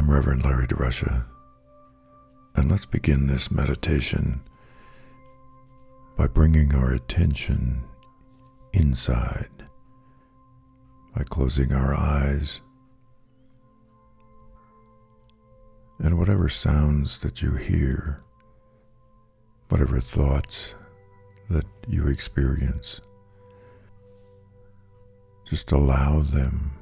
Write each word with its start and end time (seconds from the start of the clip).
I'm 0.00 0.10
Reverend 0.10 0.42
Larry 0.46 0.66
DeRusha, 0.66 1.26
and 2.56 2.70
let's 2.70 2.86
begin 2.86 3.26
this 3.26 3.50
meditation 3.50 4.40
by 6.16 6.26
bringing 6.26 6.74
our 6.74 6.92
attention 6.92 7.84
inside, 8.72 9.50
by 11.14 11.22
closing 11.24 11.74
our 11.74 11.94
eyes, 11.94 12.62
and 15.98 16.18
whatever 16.18 16.48
sounds 16.48 17.18
that 17.18 17.42
you 17.42 17.56
hear, 17.56 18.20
whatever 19.68 20.00
thoughts 20.00 20.76
that 21.50 21.66
you 21.86 22.08
experience, 22.08 23.02
just 25.44 25.72
allow 25.72 26.20
them 26.20 26.72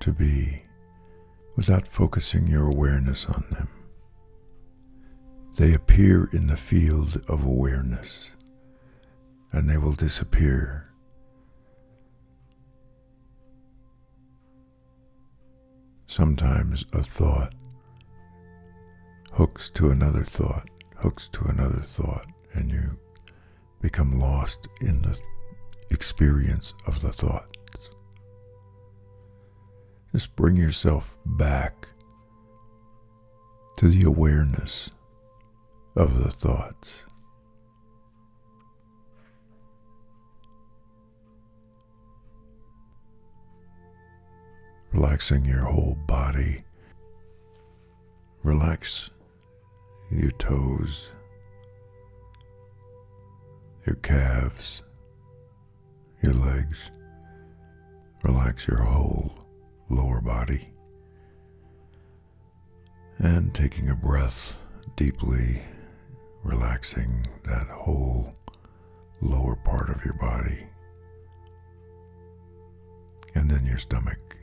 to 0.00 0.12
be 0.12 0.60
without 1.56 1.86
focusing 1.86 2.46
your 2.46 2.66
awareness 2.66 3.26
on 3.26 3.44
them. 3.50 3.68
They 5.56 5.74
appear 5.74 6.28
in 6.32 6.46
the 6.46 6.56
field 6.56 7.22
of 7.28 7.44
awareness 7.44 8.32
and 9.52 9.68
they 9.68 9.76
will 9.76 9.92
disappear. 9.92 10.92
Sometimes 16.06 16.84
a 16.92 17.02
thought 17.02 17.54
hooks 19.32 19.70
to 19.70 19.90
another 19.90 20.24
thought, 20.24 20.68
hooks 20.96 21.28
to 21.28 21.44
another 21.44 21.80
thought, 21.80 22.26
and 22.52 22.70
you 22.70 22.98
become 23.80 24.18
lost 24.18 24.68
in 24.80 25.00
the 25.02 25.18
experience 25.90 26.74
of 26.86 27.00
the 27.00 27.12
thoughts. 27.12 27.59
Just 30.12 30.34
bring 30.34 30.56
yourself 30.56 31.16
back 31.24 31.88
to 33.76 33.88
the 33.88 34.04
awareness 34.04 34.90
of 35.94 36.22
the 36.22 36.30
thoughts. 36.30 37.04
Relaxing 44.92 45.44
your 45.44 45.64
whole 45.64 45.96
body. 46.06 46.64
Relax 48.42 49.10
your 50.10 50.32
toes, 50.32 51.08
your 53.86 53.94
calves, 53.96 54.82
your 56.22 56.32
legs. 56.32 56.90
Relax 58.24 58.66
your 58.66 58.82
whole 58.82 59.38
lower 59.90 60.20
body. 60.20 60.66
And 63.18 63.52
taking 63.54 63.90
a 63.90 63.96
breath 63.96 64.58
deeply, 64.96 65.60
relaxing 66.42 67.26
that 67.44 67.66
whole 67.66 68.32
lower 69.20 69.56
part 69.56 69.90
of 69.90 70.02
your 70.04 70.14
body. 70.14 70.66
And 73.34 73.50
then 73.50 73.66
your 73.66 73.78
stomach, 73.78 74.36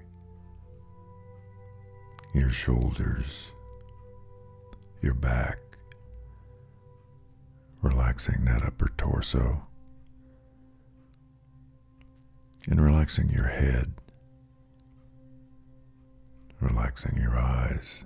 your 2.33 2.51
shoulders, 2.51 3.51
your 5.01 5.15
back, 5.15 5.57
relaxing 7.81 8.45
that 8.45 8.63
upper 8.63 8.91
torso, 8.97 9.63
and 12.69 12.81
relaxing 12.81 13.29
your 13.29 13.47
head, 13.47 13.93
relaxing 16.59 17.17
your 17.17 17.37
eyes, 17.37 18.05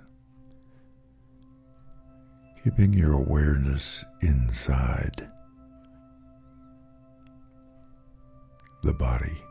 keeping 2.62 2.92
your 2.92 3.12
awareness 3.12 4.04
inside 4.20 5.28
the 8.82 8.92
body. 8.92 9.42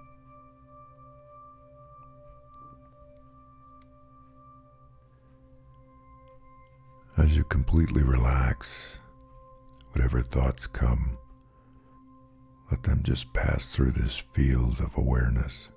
As 7.18 7.36
you 7.36 7.44
completely 7.44 8.04
relax, 8.04 8.98
whatever 9.92 10.22
thoughts 10.22 10.66
come, 10.66 11.14
let 12.72 12.84
them 12.84 13.02
just 13.04 13.34
pass 13.34 13.68
through 13.68 13.92
this 13.92 14.18
field 14.18 14.80
of 14.80 14.98
awareness. 14.98 15.70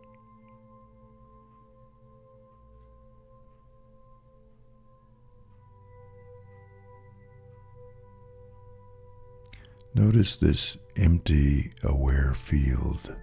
Notice 9.97 10.35
this 10.35 10.77
empty, 10.97 11.71
aware 11.85 12.35
field 12.35 13.15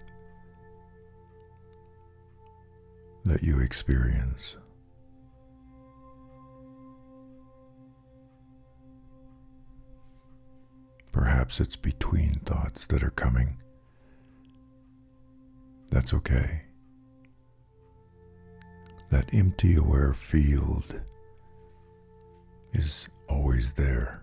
that 3.26 3.42
you 3.42 3.60
experience. 3.60 4.56
Perhaps 11.12 11.60
it's 11.60 11.76
between 11.76 12.32
thoughts 12.46 12.86
that 12.86 13.02
are 13.04 13.10
coming. 13.10 13.58
That's 15.90 16.14
okay. 16.14 16.62
That 19.10 19.28
empty, 19.34 19.76
aware 19.76 20.14
field 20.14 21.02
is 22.72 23.10
always 23.28 23.74
there. 23.74 24.22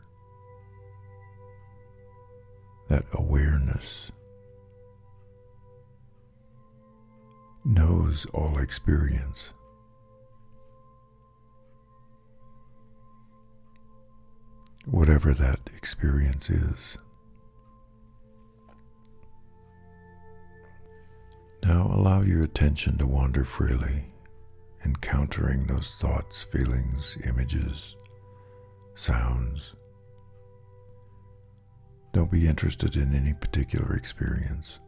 That 2.90 3.06
awareness 3.14 4.12
knows 7.64 8.26
all 8.34 8.58
experience. 8.58 9.54
whatever 14.92 15.34
that 15.34 15.60
experience 15.76 16.50
is. 16.50 16.98
Now 21.64 21.88
allow 21.94 22.22
your 22.22 22.44
attention 22.44 22.98
to 22.98 23.06
wander 23.06 23.44
freely, 23.44 24.08
encountering 24.86 25.68
those 25.68 25.96
thoughts, 25.96 26.42
feelings, 26.44 27.18
images, 27.26 27.96
sounds. 28.96 29.76
Don't 32.12 32.31
be 32.31 32.47
interested 32.47 32.96
in 32.96 33.14
any 33.14 33.34
particular 33.34 33.96
experience. 33.96 34.80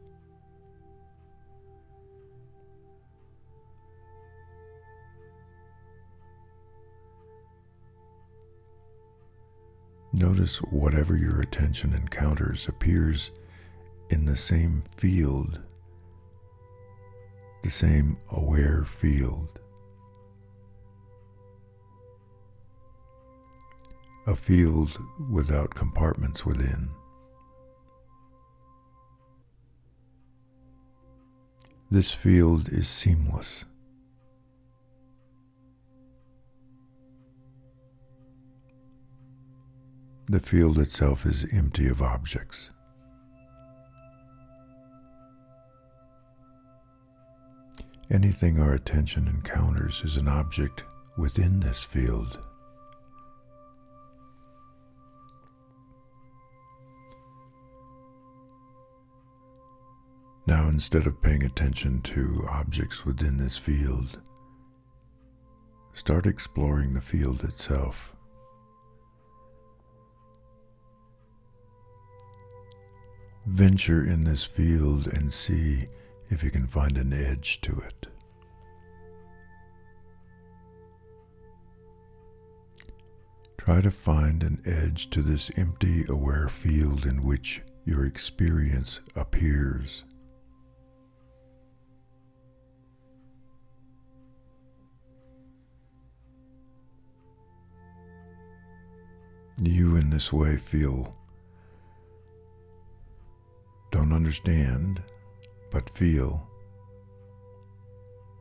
Notice 10.14 10.58
whatever 10.58 11.16
your 11.16 11.42
attention 11.42 11.94
encounters 11.94 12.68
appears 12.68 13.32
in 14.10 14.26
the 14.26 14.36
same 14.36 14.84
field, 14.98 15.62
the 17.64 17.70
same 17.70 18.18
aware 18.32 18.84
field. 18.84 19.62
A 24.28 24.36
field 24.36 24.98
without 25.30 25.74
compartments 25.74 26.46
within. 26.46 26.90
This 31.94 32.14
field 32.14 32.70
is 32.70 32.88
seamless. 32.88 33.66
The 40.28 40.40
field 40.40 40.80
itself 40.80 41.26
is 41.26 41.46
empty 41.52 41.90
of 41.90 42.02
objects. 42.02 42.70
Anything 48.10 48.62
our 48.62 48.74
attention 48.74 49.28
encounters 49.28 50.02
is 50.06 50.16
an 50.16 50.30
object 50.30 50.86
within 51.18 51.60
this 51.60 51.84
field. 51.84 52.48
Now, 60.48 60.68
instead 60.68 61.06
of 61.08 61.22
paying 61.22 61.44
attention 61.44 62.02
to 62.02 62.46
objects 62.50 63.06
within 63.06 63.38
this 63.38 63.58
field, 63.58 64.20
start 65.94 66.26
exploring 66.26 66.94
the 66.94 67.02
field 67.02 67.44
itself. 67.44 68.16
Venture 73.46 74.06
in 74.06 74.24
this 74.24 74.44
field 74.44 75.08
and 75.08 75.32
see 75.32 75.86
if 76.30 76.44
you 76.44 76.50
can 76.50 76.68
find 76.68 76.98
an 76.98 77.14
edge 77.14 77.62
to 77.62 77.80
it. 77.80 78.08
Try 83.58 83.82
to 83.82 83.92
find 83.92 84.42
an 84.42 84.60
edge 84.66 85.12
to 85.12 85.22
this 85.22 85.52
empty, 85.56 86.04
aware 86.10 86.50
field 86.50 87.06
in 87.06 87.24
which 87.24 87.62
your 87.86 88.06
experience 88.06 89.02
appears. 89.16 90.04
You, 99.64 99.96
in 99.96 100.10
this 100.10 100.34
way, 100.34 100.58
feel, 100.58 101.16
don't 103.92 104.12
understand, 104.12 105.04
but 105.70 105.88
feel 105.88 106.50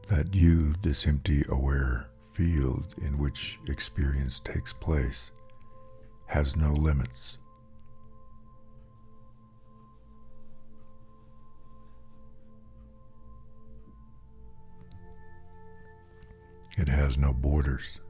that 0.08 0.34
you, 0.34 0.75
this 0.81 1.06
empty, 1.06 1.44
aware 1.50 2.08
field 2.32 2.94
in 3.02 3.19
which 3.19 3.58
experience 3.69 4.40
takes 4.40 4.72
place, 4.72 5.31
has 6.25 6.56
no 6.56 6.72
limits. 6.72 7.37
It 16.78 16.88
has 16.88 17.19
no 17.19 17.34
borders. 17.34 18.00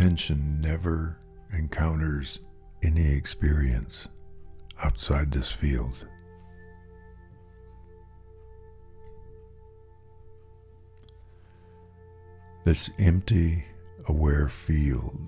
Attention 0.00 0.58
never 0.62 1.18
encounters 1.52 2.40
any 2.82 3.12
experience 3.12 4.08
outside 4.82 5.30
this 5.30 5.52
field. 5.52 6.06
This 12.64 12.88
empty, 12.98 13.66
aware 14.08 14.48
field 14.48 15.20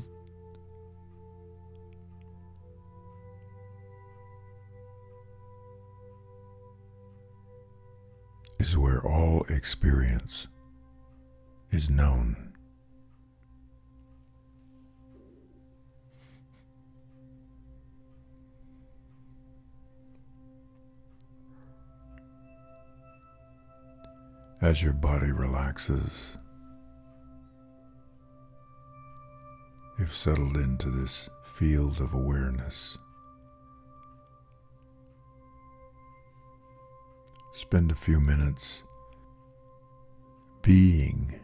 is 8.58 8.78
where 8.78 9.06
all 9.06 9.44
experience 9.50 10.48
is 11.68 11.90
known. 11.90 12.51
As 24.62 24.80
your 24.80 24.92
body 24.92 25.32
relaxes. 25.32 26.38
You've 29.98 30.14
settled 30.14 30.56
into 30.56 30.88
this 30.88 31.28
field 31.44 32.00
of 32.00 32.14
awareness. 32.14 32.96
Spend 37.52 37.90
a 37.90 37.96
few 37.96 38.20
minutes 38.20 38.84
being. 40.62 41.40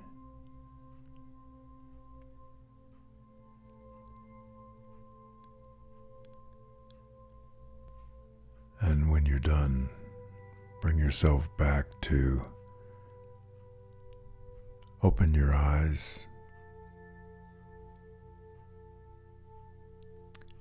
And 8.81 9.11
when 9.11 9.27
you're 9.27 9.41
done, 9.41 9.89
bring 10.81 10.99
yourself 10.99 11.49
back 11.59 11.87
to 12.03 12.43
Open 15.03 15.33
your 15.33 15.55
eyes 15.55 16.27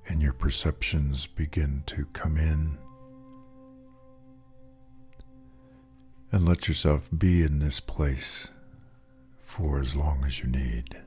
and 0.07 0.21
your 0.21 0.33
perceptions 0.33 1.27
begin 1.27 1.83
to 1.87 2.05
come 2.13 2.37
in. 2.37 2.77
And 6.31 6.47
let 6.47 6.67
yourself 6.67 7.09
be 7.17 7.41
in 7.41 7.59
this 7.59 7.79
place 7.79 8.51
for 9.39 9.79
as 9.79 9.95
long 9.95 10.23
as 10.25 10.39
you 10.39 10.47
need. 10.47 11.06